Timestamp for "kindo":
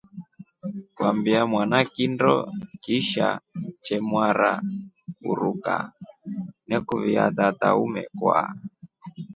1.95-2.33